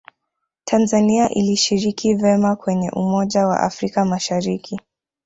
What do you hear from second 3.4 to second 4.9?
wa afrika mashariki